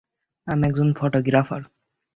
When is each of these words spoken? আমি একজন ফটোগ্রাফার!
আমি 0.47 0.63
একজন 0.67 0.89
ফটোগ্রাফার! 0.93 1.61